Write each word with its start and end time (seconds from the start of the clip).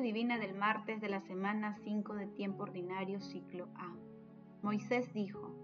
Divina 0.00 0.38
del 0.38 0.54
martes 0.54 1.02
de 1.02 1.08
la 1.10 1.20
semana 1.20 1.76
5 1.84 2.14
de 2.14 2.26
tiempo 2.26 2.62
ordinario 2.62 3.20
ciclo 3.20 3.68
A. 3.74 3.94
Moisés 4.62 5.12
dijo, 5.12 5.54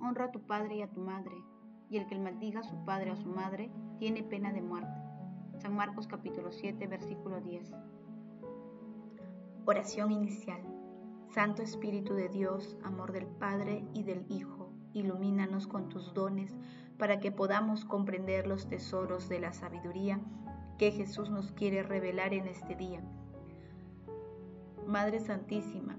Honra 0.00 0.26
a 0.26 0.30
tu 0.30 0.46
padre 0.46 0.76
y 0.76 0.82
a 0.82 0.90
tu 0.90 1.00
madre, 1.00 1.34
y 1.90 1.96
el 1.96 2.06
que 2.06 2.18
maldiga 2.18 2.60
a 2.60 2.62
su 2.62 2.84
padre 2.84 3.10
o 3.10 3.14
a 3.14 3.16
su 3.16 3.28
madre 3.28 3.70
tiene 3.98 4.22
pena 4.22 4.52
de 4.52 4.62
muerte. 4.62 5.02
San 5.58 5.74
Marcos 5.74 6.06
capítulo 6.06 6.52
7 6.52 6.86
versículo 6.86 7.40
10. 7.40 7.72
Oración 9.66 10.12
inicial. 10.12 10.62
Santo 11.34 11.62
Espíritu 11.62 12.14
de 12.14 12.28
Dios, 12.28 12.78
amor 12.84 13.12
del 13.12 13.26
Padre 13.26 13.84
y 13.92 14.04
del 14.04 14.24
Hijo, 14.30 14.72
ilumínanos 14.92 15.66
con 15.66 15.88
tus 15.88 16.14
dones 16.14 16.56
para 16.96 17.18
que 17.18 17.32
podamos 17.32 17.84
comprender 17.84 18.46
los 18.46 18.68
tesoros 18.68 19.28
de 19.28 19.40
la 19.40 19.52
sabiduría 19.52 20.20
que 20.78 20.92
Jesús 20.92 21.28
nos 21.28 21.50
quiere 21.52 21.82
revelar 21.82 22.32
en 22.32 22.46
este 22.46 22.76
día. 22.76 23.02
Madre 24.88 25.20
Santísima, 25.20 25.98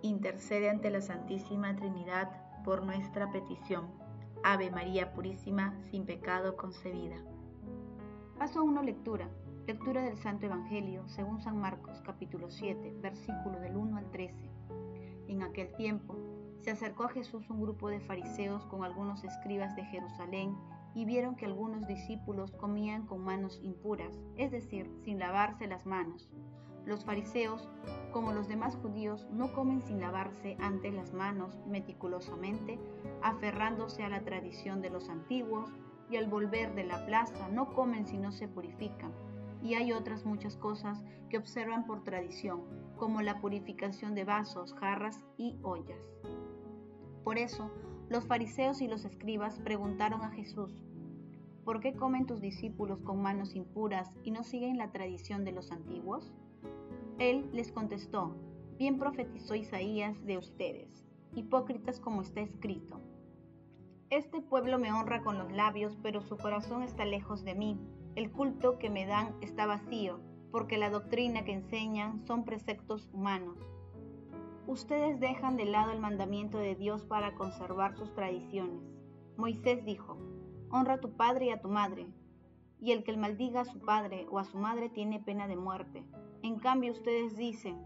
intercede 0.00 0.70
ante 0.70 0.88
la 0.88 1.02
Santísima 1.02 1.76
Trinidad 1.76 2.30
por 2.64 2.82
nuestra 2.82 3.30
petición. 3.30 3.90
Ave 4.42 4.70
María 4.70 5.12
Purísima, 5.12 5.78
sin 5.90 6.06
pecado 6.06 6.56
concebida. 6.56 7.16
Paso 8.38 8.64
1, 8.64 8.84
lectura. 8.84 9.28
Lectura 9.66 10.00
del 10.02 10.16
Santo 10.16 10.46
Evangelio 10.46 11.06
según 11.08 11.42
San 11.42 11.60
Marcos 11.60 12.00
capítulo 12.06 12.50
7, 12.50 12.94
versículo 13.02 13.60
del 13.60 13.76
1 13.76 13.98
al 13.98 14.10
13. 14.10 14.48
En 15.28 15.42
aquel 15.42 15.70
tiempo 15.74 16.16
se 16.60 16.70
acercó 16.70 17.04
a 17.04 17.10
Jesús 17.10 17.50
un 17.50 17.60
grupo 17.60 17.90
de 17.90 18.00
fariseos 18.00 18.64
con 18.64 18.82
algunos 18.82 19.24
escribas 19.24 19.76
de 19.76 19.84
Jerusalén 19.84 20.56
y 20.94 21.04
vieron 21.04 21.36
que 21.36 21.44
algunos 21.44 21.86
discípulos 21.86 22.50
comían 22.52 23.04
con 23.04 23.22
manos 23.22 23.60
impuras, 23.62 24.18
es 24.36 24.50
decir, 24.50 24.90
sin 25.04 25.18
lavarse 25.18 25.66
las 25.66 25.84
manos. 25.84 26.30
Los 26.84 27.04
fariseos, 27.04 27.68
como 28.12 28.32
los 28.32 28.48
demás 28.48 28.76
judíos, 28.76 29.26
no 29.30 29.52
comen 29.52 29.82
sin 29.82 30.00
lavarse 30.00 30.56
antes 30.60 30.92
las 30.92 31.12
manos 31.12 31.58
meticulosamente, 31.66 32.78
aferrándose 33.22 34.02
a 34.02 34.08
la 34.08 34.22
tradición 34.22 34.82
de 34.82 34.90
los 34.90 35.08
antiguos, 35.08 35.70
y 36.10 36.16
al 36.16 36.28
volver 36.28 36.74
de 36.74 36.84
la 36.84 37.06
plaza 37.06 37.48
no 37.48 37.72
comen 37.72 38.06
si 38.06 38.18
no 38.18 38.32
se 38.32 38.46
purifican. 38.46 39.12
Y 39.62 39.74
hay 39.74 39.92
otras 39.92 40.26
muchas 40.26 40.56
cosas 40.56 41.02
que 41.30 41.38
observan 41.38 41.86
por 41.86 42.04
tradición, 42.04 42.62
como 42.96 43.22
la 43.22 43.40
purificación 43.40 44.14
de 44.14 44.24
vasos, 44.24 44.74
jarras 44.74 45.24
y 45.38 45.58
ollas. 45.62 46.04
Por 47.24 47.38
eso, 47.38 47.70
los 48.10 48.26
fariseos 48.26 48.82
y 48.82 48.88
los 48.88 49.04
escribas 49.04 49.58
preguntaron 49.60 50.22
a 50.22 50.32
Jesús, 50.32 50.76
¿por 51.64 51.80
qué 51.80 51.94
comen 51.94 52.26
tus 52.26 52.40
discípulos 52.40 53.00
con 53.00 53.22
manos 53.22 53.54
impuras 53.54 54.10
y 54.22 54.32
no 54.32 54.42
siguen 54.42 54.76
la 54.76 54.90
tradición 54.90 55.44
de 55.44 55.52
los 55.52 55.70
antiguos? 55.70 56.30
Él 57.18 57.48
les 57.52 57.70
contestó, 57.70 58.34
bien 58.78 58.98
profetizó 58.98 59.54
Isaías 59.54 60.24
de 60.24 60.38
ustedes, 60.38 61.04
hipócritas 61.34 62.00
como 62.00 62.22
está 62.22 62.40
escrito. 62.40 63.00
Este 64.10 64.40
pueblo 64.40 64.78
me 64.78 64.92
honra 64.92 65.22
con 65.22 65.38
los 65.38 65.52
labios, 65.52 65.96
pero 66.02 66.20
su 66.20 66.36
corazón 66.36 66.82
está 66.82 67.04
lejos 67.04 67.44
de 67.44 67.54
mí. 67.54 67.78
El 68.14 68.30
culto 68.30 68.78
que 68.78 68.90
me 68.90 69.06
dan 69.06 69.34
está 69.40 69.66
vacío, 69.66 70.20
porque 70.50 70.76
la 70.76 70.90
doctrina 70.90 71.44
que 71.44 71.52
enseñan 71.52 72.26
son 72.26 72.44
preceptos 72.44 73.08
humanos. 73.12 73.56
Ustedes 74.66 75.18
dejan 75.18 75.56
de 75.56 75.64
lado 75.64 75.92
el 75.92 76.00
mandamiento 76.00 76.58
de 76.58 76.74
Dios 76.74 77.04
para 77.04 77.34
conservar 77.34 77.96
sus 77.96 78.12
tradiciones. 78.14 78.82
Moisés 79.36 79.84
dijo, 79.84 80.18
honra 80.70 80.94
a 80.94 81.00
tu 81.00 81.16
padre 81.16 81.46
y 81.46 81.50
a 81.50 81.60
tu 81.60 81.68
madre, 81.68 82.06
y 82.80 82.92
el 82.92 83.04
que 83.04 83.16
maldiga 83.16 83.62
a 83.62 83.64
su 83.64 83.80
padre 83.80 84.26
o 84.30 84.38
a 84.38 84.44
su 84.44 84.58
madre 84.58 84.90
tiene 84.90 85.20
pena 85.20 85.48
de 85.48 85.56
muerte. 85.56 86.04
En 86.52 86.58
cambio 86.58 86.92
ustedes 86.92 87.34
dicen, 87.34 87.82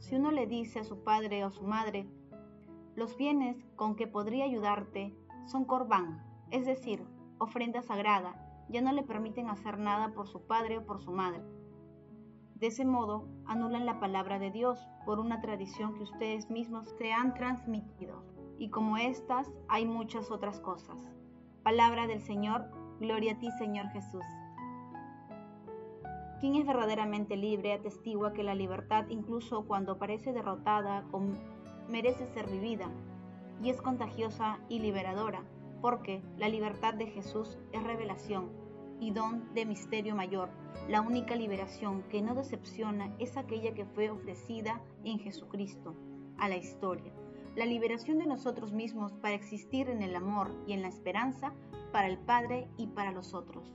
si 0.00 0.16
uno 0.16 0.32
le 0.32 0.48
dice 0.48 0.80
a 0.80 0.84
su 0.84 1.04
padre 1.04 1.44
o 1.44 1.46
a 1.46 1.50
su 1.52 1.62
madre, 1.62 2.08
los 2.96 3.16
bienes 3.16 3.64
con 3.76 3.94
que 3.94 4.08
podría 4.08 4.44
ayudarte 4.44 5.14
son 5.46 5.64
corbán, 5.64 6.20
es 6.50 6.66
decir, 6.66 7.06
ofrenda 7.38 7.80
sagrada, 7.80 8.66
ya 8.70 8.80
no 8.80 8.90
le 8.90 9.04
permiten 9.04 9.48
hacer 9.48 9.78
nada 9.78 10.14
por 10.14 10.26
su 10.26 10.42
padre 10.48 10.78
o 10.78 10.84
por 10.84 11.00
su 11.00 11.12
madre. 11.12 11.44
De 12.56 12.66
ese 12.66 12.84
modo, 12.84 13.28
anulan 13.46 13.86
la 13.86 14.00
palabra 14.00 14.40
de 14.40 14.50
Dios 14.50 14.84
por 15.06 15.20
una 15.20 15.40
tradición 15.40 15.94
que 15.94 16.02
ustedes 16.02 16.50
mismos 16.50 16.88
se 16.98 17.12
han 17.12 17.34
transmitido. 17.34 18.24
Y 18.58 18.70
como 18.70 18.96
estas, 18.96 19.48
hay 19.68 19.86
muchas 19.86 20.32
otras 20.32 20.58
cosas. 20.58 20.98
Palabra 21.62 22.08
del 22.08 22.20
Señor, 22.20 22.68
gloria 22.98 23.34
a 23.34 23.38
ti 23.38 23.48
Señor 23.52 23.86
Jesús. 23.90 24.24
Quien 26.40 26.54
es 26.54 26.66
verdaderamente 26.66 27.36
libre 27.36 27.72
atestigua 27.72 28.32
que 28.32 28.44
la 28.44 28.54
libertad, 28.54 29.06
incluso 29.08 29.66
cuando 29.66 29.98
parece 29.98 30.32
derrotada, 30.32 31.04
merece 31.88 32.26
ser 32.26 32.48
vivida 32.48 32.88
y 33.60 33.70
es 33.70 33.82
contagiosa 33.82 34.60
y 34.68 34.78
liberadora, 34.78 35.42
porque 35.80 36.22
la 36.36 36.48
libertad 36.48 36.94
de 36.94 37.06
Jesús 37.06 37.58
es 37.72 37.82
revelación 37.82 38.50
y 39.00 39.10
don 39.10 39.52
de 39.54 39.66
misterio 39.66 40.14
mayor. 40.14 40.50
La 40.88 41.00
única 41.00 41.34
liberación 41.34 42.02
que 42.04 42.22
no 42.22 42.34
decepciona 42.34 43.12
es 43.18 43.36
aquella 43.36 43.74
que 43.74 43.84
fue 43.84 44.10
ofrecida 44.10 44.80
en 45.04 45.18
Jesucristo 45.18 45.96
a 46.38 46.48
la 46.48 46.56
historia. 46.56 47.12
La 47.56 47.66
liberación 47.66 48.18
de 48.18 48.26
nosotros 48.26 48.72
mismos 48.72 49.12
para 49.14 49.34
existir 49.34 49.88
en 49.88 50.02
el 50.02 50.14
amor 50.14 50.52
y 50.68 50.72
en 50.72 50.82
la 50.82 50.88
esperanza 50.88 51.52
para 51.92 52.06
el 52.06 52.18
Padre 52.18 52.68
y 52.76 52.86
para 52.86 53.10
los 53.10 53.34
otros. 53.34 53.74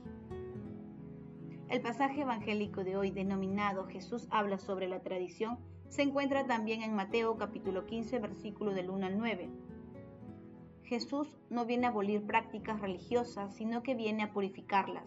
El 1.74 1.80
pasaje 1.80 2.20
evangélico 2.20 2.84
de 2.84 2.96
hoy 2.96 3.10
denominado 3.10 3.88
Jesús 3.88 4.28
habla 4.30 4.58
sobre 4.58 4.86
la 4.86 5.00
tradición 5.00 5.58
se 5.88 6.02
encuentra 6.02 6.46
también 6.46 6.82
en 6.82 6.94
Mateo 6.94 7.36
capítulo 7.36 7.84
15 7.84 8.20
versículo 8.20 8.72
del 8.74 8.90
1 8.90 9.06
al 9.06 9.18
9. 9.18 9.50
Jesús 10.84 11.36
no 11.50 11.66
viene 11.66 11.86
a 11.86 11.88
abolir 11.88 12.22
prácticas 12.22 12.80
religiosas, 12.80 13.56
sino 13.56 13.82
que 13.82 13.96
viene 13.96 14.22
a 14.22 14.32
purificarlas. 14.32 15.02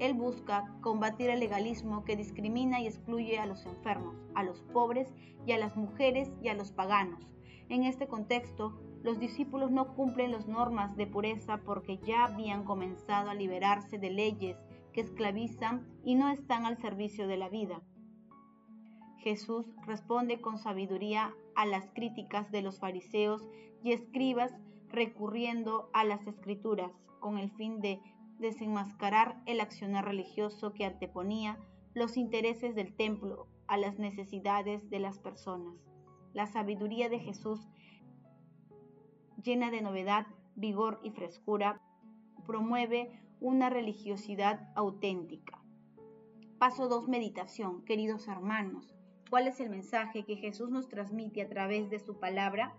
Él 0.00 0.14
busca 0.14 0.74
combatir 0.80 1.30
el 1.30 1.38
legalismo 1.38 2.04
que 2.04 2.16
discrimina 2.16 2.80
y 2.80 2.88
excluye 2.88 3.38
a 3.38 3.46
los 3.46 3.64
enfermos, 3.64 4.16
a 4.34 4.42
los 4.42 4.62
pobres 4.62 5.14
y 5.46 5.52
a 5.52 5.58
las 5.58 5.76
mujeres 5.76 6.28
y 6.42 6.48
a 6.48 6.54
los 6.54 6.72
paganos. 6.72 7.24
En 7.68 7.84
este 7.84 8.08
contexto, 8.08 8.80
los 9.04 9.20
discípulos 9.20 9.70
no 9.70 9.94
cumplen 9.94 10.32
las 10.32 10.48
normas 10.48 10.96
de 10.96 11.06
pureza 11.06 11.58
porque 11.58 11.98
ya 11.98 12.24
habían 12.24 12.64
comenzado 12.64 13.30
a 13.30 13.34
liberarse 13.34 13.96
de 13.96 14.10
leyes 14.10 14.56
que 14.92 15.00
esclavizan 15.00 15.86
y 16.04 16.14
no 16.14 16.30
están 16.30 16.66
al 16.66 16.76
servicio 16.78 17.26
de 17.26 17.36
la 17.36 17.48
vida. 17.48 17.82
Jesús 19.18 19.66
responde 19.86 20.40
con 20.40 20.58
sabiduría 20.58 21.34
a 21.54 21.66
las 21.66 21.90
críticas 21.90 22.50
de 22.50 22.62
los 22.62 22.78
fariseos 22.78 23.46
y 23.82 23.92
escribas 23.92 24.52
recurriendo 24.88 25.90
a 25.92 26.04
las 26.04 26.26
escrituras 26.26 26.90
con 27.20 27.38
el 27.38 27.50
fin 27.50 27.80
de 27.80 28.00
desenmascarar 28.38 29.42
el 29.46 29.60
accionar 29.60 30.06
religioso 30.06 30.72
que 30.72 30.86
anteponía 30.86 31.58
los 31.94 32.16
intereses 32.16 32.74
del 32.74 32.94
templo 32.94 33.46
a 33.66 33.76
las 33.76 33.98
necesidades 33.98 34.88
de 34.88 34.98
las 34.98 35.18
personas. 35.18 35.74
La 36.32 36.46
sabiduría 36.46 37.08
de 37.08 37.18
Jesús, 37.18 37.68
llena 39.42 39.70
de 39.70 39.82
novedad, 39.82 40.26
vigor 40.54 41.00
y 41.02 41.10
frescura, 41.10 41.80
promueve 42.46 43.20
una 43.40 43.70
religiosidad 43.70 44.68
auténtica. 44.74 45.62
Paso 46.58 46.88
2. 46.88 47.08
Meditación. 47.08 47.82
Queridos 47.84 48.28
hermanos, 48.28 48.94
¿cuál 49.30 49.48
es 49.48 49.60
el 49.60 49.70
mensaje 49.70 50.24
que 50.24 50.36
Jesús 50.36 50.70
nos 50.70 50.88
transmite 50.88 51.40
a 51.40 51.48
través 51.48 51.88
de 51.88 51.98
su 51.98 52.18
palabra? 52.18 52.76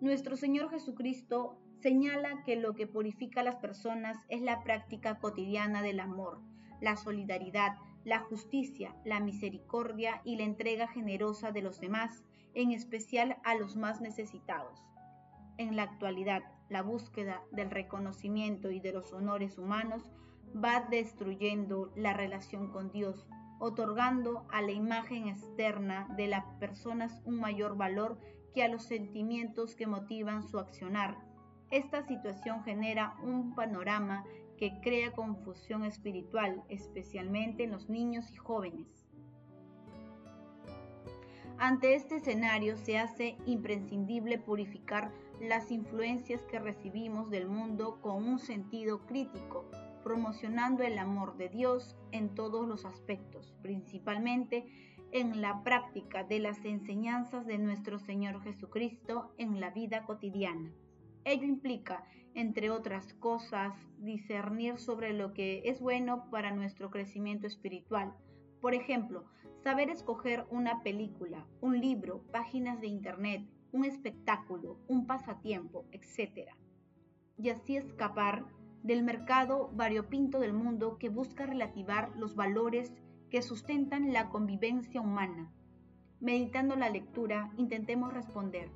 Nuestro 0.00 0.36
Señor 0.36 0.70
Jesucristo 0.70 1.56
señala 1.80 2.42
que 2.44 2.56
lo 2.56 2.74
que 2.74 2.88
purifica 2.88 3.42
a 3.42 3.44
las 3.44 3.56
personas 3.56 4.18
es 4.28 4.42
la 4.42 4.64
práctica 4.64 5.20
cotidiana 5.20 5.80
del 5.80 6.00
amor, 6.00 6.40
la 6.80 6.96
solidaridad, 6.96 7.76
la 8.04 8.18
justicia, 8.18 8.96
la 9.04 9.20
misericordia 9.20 10.20
y 10.24 10.36
la 10.36 10.42
entrega 10.42 10.88
generosa 10.88 11.52
de 11.52 11.62
los 11.62 11.78
demás, 11.78 12.24
en 12.54 12.72
especial 12.72 13.36
a 13.44 13.54
los 13.54 13.76
más 13.76 14.00
necesitados. 14.00 14.82
En 15.56 15.76
la 15.76 15.84
actualidad, 15.84 16.42
la 16.68 16.82
búsqueda 16.82 17.42
del 17.50 17.70
reconocimiento 17.70 18.70
y 18.70 18.80
de 18.80 18.92
los 18.92 19.12
honores 19.12 19.58
humanos 19.58 20.10
va 20.56 20.86
destruyendo 20.90 21.92
la 21.96 22.12
relación 22.12 22.70
con 22.70 22.90
Dios, 22.92 23.26
otorgando 23.58 24.46
a 24.50 24.62
la 24.62 24.72
imagen 24.72 25.28
externa 25.28 26.08
de 26.16 26.28
las 26.28 26.44
personas 26.60 27.22
un 27.24 27.40
mayor 27.40 27.76
valor 27.76 28.18
que 28.54 28.62
a 28.62 28.68
los 28.68 28.84
sentimientos 28.84 29.74
que 29.74 29.86
motivan 29.86 30.42
su 30.42 30.58
accionar. 30.58 31.18
Esta 31.70 32.02
situación 32.02 32.62
genera 32.62 33.16
un 33.22 33.54
panorama 33.54 34.24
que 34.56 34.80
crea 34.80 35.12
confusión 35.12 35.84
espiritual, 35.84 36.62
especialmente 36.68 37.64
en 37.64 37.72
los 37.72 37.88
niños 37.88 38.30
y 38.30 38.36
jóvenes. 38.36 39.04
Ante 41.58 41.94
este 41.94 42.16
escenario 42.16 42.76
se 42.76 42.98
hace 42.98 43.36
imprescindible 43.46 44.38
purificar 44.38 45.10
las 45.40 45.70
influencias 45.70 46.42
que 46.46 46.58
recibimos 46.58 47.30
del 47.30 47.48
mundo 47.48 48.00
con 48.00 48.26
un 48.26 48.38
sentido 48.38 49.06
crítico, 49.06 49.68
promocionando 50.02 50.82
el 50.82 50.98
amor 50.98 51.36
de 51.36 51.48
Dios 51.48 51.96
en 52.12 52.34
todos 52.34 52.66
los 52.68 52.84
aspectos, 52.84 53.54
principalmente 53.62 54.66
en 55.12 55.40
la 55.40 55.62
práctica 55.62 56.24
de 56.24 56.40
las 56.40 56.64
enseñanzas 56.64 57.46
de 57.46 57.58
nuestro 57.58 57.98
Señor 57.98 58.42
Jesucristo 58.42 59.32
en 59.38 59.60
la 59.60 59.70
vida 59.70 60.04
cotidiana. 60.04 60.72
Ello 61.24 61.44
implica, 61.44 62.04
entre 62.34 62.70
otras 62.70 63.14
cosas, 63.14 63.72
discernir 63.98 64.78
sobre 64.78 65.12
lo 65.12 65.32
que 65.32 65.62
es 65.64 65.80
bueno 65.80 66.28
para 66.30 66.50
nuestro 66.50 66.90
crecimiento 66.90 67.46
espiritual. 67.46 68.12
Por 68.60 68.74
ejemplo, 68.74 69.24
saber 69.62 69.88
escoger 69.88 70.46
una 70.50 70.82
película, 70.82 71.46
un 71.60 71.80
libro, 71.80 72.22
páginas 72.30 72.80
de 72.80 72.88
internet, 72.88 73.48
un 73.74 73.84
espectáculo, 73.84 74.78
un 74.86 75.04
pasatiempo, 75.04 75.84
etc. 75.90 76.48
Y 77.36 77.48
así 77.50 77.76
escapar 77.76 78.46
del 78.84 79.02
mercado 79.02 79.68
variopinto 79.74 80.38
del 80.38 80.52
mundo 80.52 80.96
que 80.96 81.08
busca 81.08 81.44
relativar 81.44 82.12
los 82.16 82.36
valores 82.36 82.94
que 83.30 83.42
sustentan 83.42 84.12
la 84.12 84.28
convivencia 84.28 85.00
humana. 85.00 85.50
Meditando 86.20 86.76
la 86.76 86.88
lectura, 86.88 87.52
intentemos 87.56 88.14
responder. 88.14 88.70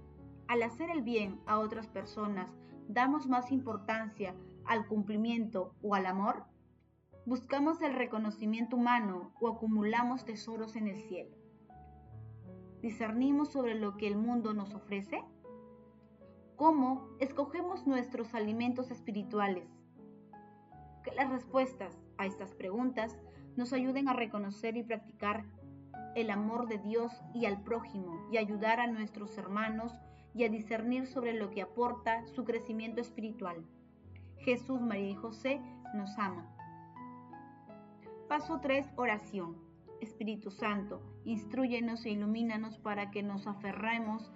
Al 0.49 0.65
hacer 0.65 0.91
el 0.91 1.03
bien 1.03 1.41
a 1.47 1.61
otras 1.61 1.87
personas, 1.87 2.51
¿damos 2.89 3.29
más 3.29 3.53
importancia 3.53 4.35
al 4.65 4.89
cumplimiento 4.89 5.77
o 5.81 5.95
al 5.95 6.07
amor? 6.07 6.43
¿Buscamos 7.25 7.81
el 7.83 7.95
reconocimiento 7.95 8.75
humano 8.75 9.33
o 9.41 9.47
acumulamos 9.47 10.25
tesoros 10.25 10.75
en 10.75 10.89
el 10.89 11.01
cielo? 11.03 11.38
¿Discernimos 12.83 13.51
sobre 13.51 13.75
lo 13.75 13.97
que 13.97 14.07
el 14.07 14.17
mundo 14.17 14.55
nos 14.55 14.75
ofrece? 14.75 15.23
¿Cómo 16.57 17.09
escogemos 17.19 17.87
nuestros 17.87 18.35
alimentos 18.35 18.91
espirituales? 18.91 19.69
Que 21.03 21.13
las 21.13 21.31
respuestas 21.31 21.99
a 22.19 22.27
estas 22.27 22.55
preguntas 22.55 23.19
nos 23.57 23.73
ayuden 23.73 24.09
a 24.09 24.13
reconocer 24.13 24.77
y 24.77 24.85
practicar 24.85 25.45
el 26.15 26.31
amor 26.31 26.69
de 26.69 26.79
Dios 26.79 27.13
y 27.35 27.47
al 27.47 27.63
prójimo 27.63 28.29
y 28.31 28.37
ayudar 28.37 28.81
a 28.81 28.87
nuestros 28.87 29.37
hermanos 29.39 29.93
y 30.35 30.45
a 30.45 30.49
discernir 30.49 31.07
sobre 31.07 31.33
lo 31.33 31.51
que 31.51 31.63
aporta 31.63 32.27
su 32.27 32.45
crecimiento 32.45 33.01
espiritual. 33.01 33.65
Jesús, 34.39 34.81
María 34.81 35.11
y 35.11 35.15
José 35.15 35.61
nos 35.95 36.17
ama. 36.19 36.49
Paso 38.29 38.61
3. 38.61 38.93
Oración. 38.97 39.68
Espíritu 40.01 40.51
Santo, 40.51 41.03
instruyenos 41.25 42.05
e 42.05 42.11
ilumínanos 42.11 42.79
para 42.79 43.11
que 43.11 43.23
nos 43.23 43.47
aferremos 43.47 44.31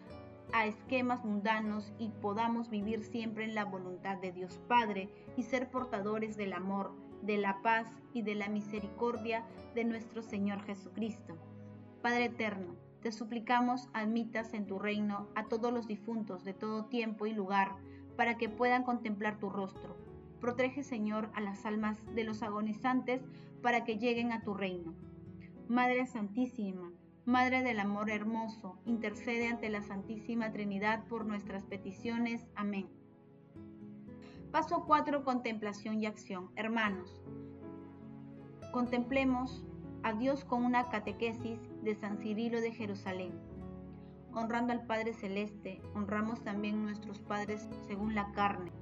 a 0.52 0.66
esquemas 0.66 1.24
mundanos 1.24 1.92
y 1.98 2.08
podamos 2.08 2.68
vivir 2.68 3.02
siempre 3.04 3.44
en 3.44 3.54
la 3.54 3.64
voluntad 3.64 4.18
de 4.18 4.32
Dios 4.32 4.60
Padre 4.68 5.08
y 5.36 5.44
ser 5.44 5.70
portadores 5.70 6.36
del 6.36 6.52
amor, 6.52 6.92
de 7.22 7.38
la 7.38 7.62
paz 7.62 7.88
y 8.12 8.22
de 8.22 8.34
la 8.34 8.48
misericordia 8.48 9.44
de 9.74 9.84
nuestro 9.84 10.22
Señor 10.22 10.62
Jesucristo. 10.64 11.36
Padre 12.02 12.26
eterno, 12.26 12.74
te 13.00 13.12
suplicamos 13.12 13.88
admitas 13.94 14.54
en 14.54 14.66
tu 14.66 14.78
reino 14.78 15.28
a 15.34 15.44
todos 15.44 15.72
los 15.72 15.86
difuntos 15.86 16.44
de 16.44 16.54
todo 16.54 16.86
tiempo 16.86 17.26
y 17.26 17.32
lugar, 17.32 17.76
para 18.16 18.36
que 18.36 18.48
puedan 18.48 18.84
contemplar 18.84 19.38
tu 19.38 19.48
rostro. 19.50 19.96
Protege, 20.40 20.82
Señor, 20.82 21.30
a 21.34 21.40
las 21.40 21.64
almas 21.64 22.02
de 22.14 22.24
los 22.24 22.42
agonizantes 22.42 23.22
para 23.62 23.84
que 23.84 23.98
lleguen 23.98 24.32
a 24.32 24.42
tu 24.42 24.54
reino. 24.54 24.94
Madre 25.68 26.06
Santísima, 26.06 26.92
Madre 27.24 27.62
del 27.62 27.78
Amor 27.78 28.10
Hermoso, 28.10 28.78
intercede 28.84 29.48
ante 29.48 29.70
la 29.70 29.82
Santísima 29.82 30.52
Trinidad 30.52 31.06
por 31.06 31.24
nuestras 31.24 31.64
peticiones. 31.64 32.46
Amén. 32.56 32.88
Paso 34.50 34.84
4. 34.84 35.24
Contemplación 35.24 36.00
y 36.00 36.06
acción. 36.06 36.50
Hermanos, 36.56 37.22
contemplemos 38.72 39.64
a 40.02 40.12
Dios 40.14 40.44
con 40.44 40.64
una 40.64 40.90
catequesis 40.90 41.60
de 41.82 41.94
San 41.94 42.18
Cirilo 42.18 42.60
de 42.60 42.72
Jerusalén. 42.72 43.32
Honrando 44.34 44.72
al 44.72 44.84
Padre 44.84 45.14
Celeste, 45.14 45.80
honramos 45.94 46.42
también 46.42 46.82
nuestros 46.82 47.20
padres 47.20 47.68
según 47.86 48.14
la 48.14 48.32
carne. 48.32 48.72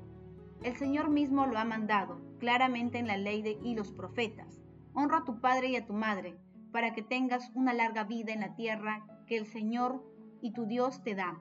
El 0.62 0.76
Señor 0.76 1.10
mismo 1.10 1.46
lo 1.46 1.58
ha 1.58 1.64
mandado 1.64 2.20
claramente 2.38 2.98
en 2.98 3.06
la 3.06 3.18
ley 3.18 3.42
de, 3.42 3.58
y 3.62 3.74
los 3.74 3.92
profetas. 3.92 4.60
Honra 4.94 5.18
a 5.18 5.24
tu 5.24 5.40
padre 5.40 5.68
y 5.68 5.76
a 5.76 5.86
tu 5.86 5.92
madre, 5.92 6.36
para 6.72 6.92
que 6.92 7.02
tengas 7.02 7.50
una 7.54 7.72
larga 7.72 8.04
vida 8.04 8.32
en 8.32 8.40
la 8.40 8.54
tierra 8.54 9.06
que 9.26 9.36
el 9.36 9.46
Señor 9.46 10.04
y 10.40 10.52
tu 10.52 10.66
Dios 10.66 11.02
te 11.02 11.14
da. 11.14 11.40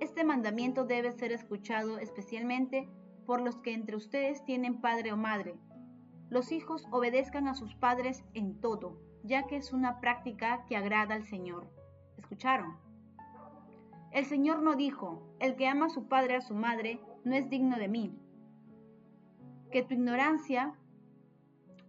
Este 0.00 0.24
mandamiento 0.24 0.84
debe 0.84 1.12
ser 1.12 1.32
escuchado 1.32 1.98
especialmente 1.98 2.88
por 3.26 3.40
los 3.40 3.56
que 3.56 3.72
entre 3.72 3.96
ustedes 3.96 4.44
tienen 4.44 4.80
padre 4.80 5.12
o 5.12 5.16
madre. 5.16 5.54
Los 6.30 6.52
hijos 6.52 6.86
obedezcan 6.90 7.48
a 7.48 7.54
sus 7.54 7.74
padres 7.74 8.24
en 8.34 8.60
todo, 8.60 8.98
ya 9.22 9.46
que 9.46 9.56
es 9.56 9.72
una 9.72 10.00
práctica 10.00 10.64
que 10.66 10.76
agrada 10.76 11.14
al 11.14 11.24
Señor. 11.24 11.70
¿Escucharon? 12.18 12.76
El 14.10 14.26
Señor 14.26 14.62
no 14.62 14.76
dijo, 14.76 15.22
el 15.40 15.56
que 15.56 15.66
ama 15.66 15.86
a 15.86 15.90
su 15.90 16.06
padre 16.06 16.36
o 16.36 16.38
a 16.38 16.42
su 16.42 16.54
madre 16.54 17.00
no 17.24 17.34
es 17.34 17.50
digno 17.50 17.76
de 17.78 17.88
mí. 17.88 18.16
Que 19.70 19.82
tu 19.82 19.94
ignorancia 19.94 20.74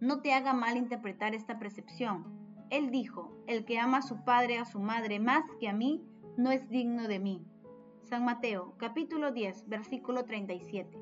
no 0.00 0.20
te 0.20 0.32
haga 0.32 0.52
mal 0.52 0.76
interpretar 0.76 1.34
esta 1.34 1.58
percepción. 1.58 2.45
Él 2.70 2.90
dijo, 2.90 3.36
el 3.46 3.64
que 3.64 3.78
ama 3.78 3.98
a 3.98 4.02
su 4.02 4.24
padre 4.24 4.58
o 4.58 4.62
a 4.62 4.64
su 4.64 4.80
madre 4.80 5.20
más 5.20 5.44
que 5.60 5.68
a 5.68 5.72
mí 5.72 6.04
no 6.36 6.50
es 6.50 6.68
digno 6.68 7.06
de 7.06 7.20
mí. 7.20 7.46
San 8.02 8.24
Mateo 8.24 8.74
capítulo 8.76 9.32
10 9.32 9.68
versículo 9.68 10.24
37. 10.24 10.98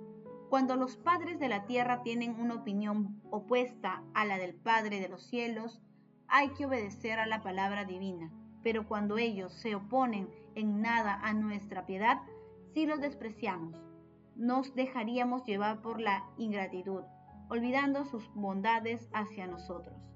Cuando 0.50 0.76
los 0.76 0.96
padres 0.96 1.38
de 1.38 1.48
la 1.48 1.64
tierra 1.64 2.02
tienen 2.02 2.38
una 2.38 2.54
opinión 2.54 3.20
opuesta 3.30 4.02
a 4.14 4.24
la 4.24 4.38
del 4.38 4.54
Padre 4.54 5.00
de 5.00 5.08
los 5.08 5.22
cielos, 5.22 5.80
hay 6.28 6.50
que 6.50 6.66
obedecer 6.66 7.18
a 7.18 7.26
la 7.26 7.42
palabra 7.42 7.84
divina. 7.84 8.30
Pero 8.62 8.86
cuando 8.86 9.18
ellos 9.18 9.52
se 9.52 9.74
oponen 9.74 10.28
en 10.54 10.80
nada 10.80 11.18
a 11.22 11.32
nuestra 11.32 11.86
piedad, 11.86 12.20
si 12.72 12.86
los 12.86 13.00
despreciamos, 13.00 13.74
nos 14.36 14.74
dejaríamos 14.74 15.44
llevar 15.44 15.80
por 15.82 16.00
la 16.00 16.24
ingratitud, 16.38 17.02
olvidando 17.48 18.04
sus 18.04 18.32
bondades 18.34 19.08
hacia 19.12 19.46
nosotros. 19.46 20.13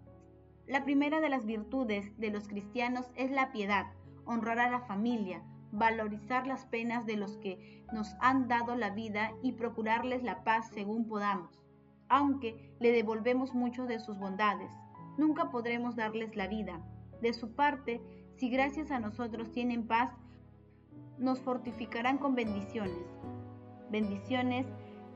La 0.69 0.85
primera 0.85 1.23
de 1.23 1.31
las 1.31 1.47
virtudes 1.47 2.13
de 2.19 2.31
los 2.31 2.47
cristianos 2.47 3.11
es 3.15 3.31
la 3.31 3.53
piedad, 3.53 3.87
honrar 4.27 4.59
a 4.59 4.71
la 4.71 4.81
familia, 4.81 5.43
valorizar 5.73 6.47
las 6.47 6.67
penas 6.67 7.07
de 7.07 7.17
los 7.17 7.39
que 7.39 7.87
nos 7.91 8.15
han 8.21 8.49
dado 8.49 8.77
la 8.77 8.91
vida 8.91 9.33
y 9.43 9.53
procurarles 9.53 10.23
la 10.23 10.45
paz 10.45 10.69
según 10.75 11.09
podamos. 11.09 11.59
Aunque 12.11 12.75
le 12.81 12.93
devolvemos 12.93 13.55
mucho 13.55 13.87
de 13.87 13.99
sus 13.99 14.19
bondades, 14.19 14.71
nunca 15.17 15.51
podremos 15.51 15.97
darles 15.97 16.37
la 16.37 16.49
vida. 16.49 16.83
De 17.23 17.33
su 17.33 17.55
parte, 17.55 18.03
si 18.37 18.51
gracias 18.51 18.91
a 18.91 19.01
nosotros 19.01 19.51
tienen 19.51 19.87
paz, 19.87 20.13
nos 21.17 21.41
fortificarán 21.41 22.19
con 22.19 22.35
bendiciones. 22.35 23.07
Bendiciones 23.91 24.67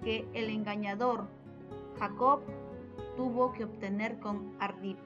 que 0.03 0.27
el 0.33 0.49
engañador 0.49 1.29
Jacob 1.99 2.41
tuvo 3.19 3.53
que 3.53 3.65
obtener 3.65 4.19
con 4.19 4.57
ardid. 4.59 4.97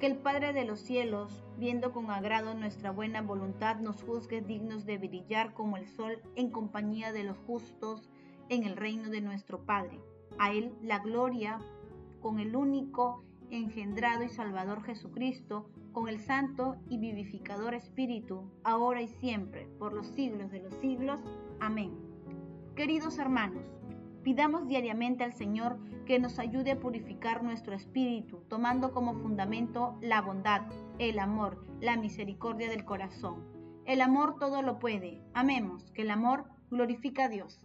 Que 0.00 0.06
el 0.06 0.16
Padre 0.16 0.52
de 0.52 0.64
los 0.64 0.80
cielos, 0.80 1.44
viendo 1.56 1.92
con 1.92 2.10
agrado 2.10 2.54
nuestra 2.54 2.90
buena 2.90 3.22
voluntad, 3.22 3.76
nos 3.76 4.02
juzgue 4.02 4.40
dignos 4.40 4.84
de 4.84 4.98
brillar 4.98 5.54
como 5.54 5.76
el 5.76 5.86
sol 5.86 6.20
en 6.34 6.50
compañía 6.50 7.12
de 7.12 7.24
los 7.24 7.38
justos 7.38 8.10
en 8.48 8.64
el 8.64 8.76
reino 8.76 9.08
de 9.08 9.20
nuestro 9.20 9.64
Padre. 9.64 10.00
A 10.38 10.52
Él 10.52 10.74
la 10.82 10.98
gloria 10.98 11.60
con 12.20 12.40
el 12.40 12.56
único 12.56 13.22
engendrado 13.50 14.24
y 14.24 14.28
Salvador 14.28 14.82
Jesucristo, 14.82 15.70
con 15.92 16.08
el 16.08 16.18
Santo 16.18 16.76
y 16.88 16.98
vivificador 16.98 17.74
Espíritu, 17.74 18.50
ahora 18.64 19.00
y 19.00 19.08
siempre, 19.08 19.68
por 19.78 19.92
los 19.92 20.08
siglos 20.08 20.50
de 20.50 20.60
los 20.60 20.74
siglos. 20.74 21.20
Amén. 21.60 21.92
Queridos 22.74 23.18
hermanos, 23.18 23.62
Pidamos 24.24 24.66
diariamente 24.66 25.22
al 25.22 25.34
Señor 25.34 25.76
que 26.06 26.18
nos 26.18 26.38
ayude 26.38 26.72
a 26.72 26.80
purificar 26.80 27.42
nuestro 27.42 27.74
espíritu, 27.74 28.42
tomando 28.48 28.90
como 28.90 29.14
fundamento 29.20 29.98
la 30.00 30.22
bondad, 30.22 30.62
el 30.98 31.18
amor, 31.18 31.62
la 31.82 31.98
misericordia 31.98 32.70
del 32.70 32.86
corazón. 32.86 33.44
El 33.84 34.00
amor 34.00 34.38
todo 34.38 34.62
lo 34.62 34.78
puede. 34.78 35.20
Amemos, 35.34 35.90
que 35.92 36.02
el 36.02 36.10
amor 36.10 36.46
glorifica 36.70 37.24
a 37.24 37.28
Dios. 37.28 37.60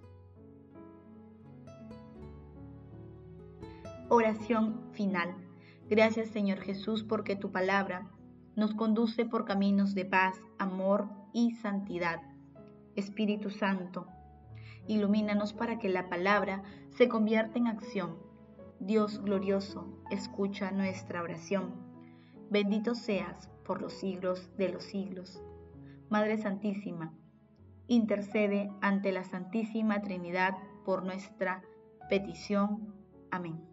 Oración 4.09 4.81
final. 4.91 5.33
Gracias 5.89 6.27
Señor 6.27 6.57
Jesús 6.59 7.05
porque 7.05 7.37
tu 7.37 7.53
palabra 7.53 8.11
nos 8.57 8.73
conduce 8.73 9.23
por 9.23 9.45
caminos 9.45 9.95
de 9.95 10.03
paz, 10.03 10.41
amor 10.57 11.07
y 11.31 11.51
santidad. 11.51 12.21
Espíritu 12.97 13.49
Santo, 13.49 14.07
Ilumínanos 14.89 15.53
para 15.53 15.77
que 15.77 15.88
la 15.88 16.10
palabra 16.10 16.63
se 16.89 17.08
convierta 17.08 17.60
en 17.60 17.67
acción. 17.67 18.17
Dios 18.79 19.22
glorioso, 19.22 20.01
escucha 20.10 20.72
nuestra 20.72 21.22
oración. 21.22 21.75
Bendito 22.50 22.96
seas 22.96 23.51
por 23.63 23.84
los 23.84 23.93
siglos 23.93 24.50
de 24.58 24.69
los 24.69 24.84
siglos. 24.84 25.43
Madre 26.10 26.39
Santísima, 26.39 27.13
intercede 27.88 28.72
ante 28.81 29.12
la 29.12 29.24
Santísima 29.24 30.01
Trinidad 30.01 30.55
por 30.86 31.05
nuestra 31.05 31.62
petición. 32.10 32.96
Amén. 33.29 33.68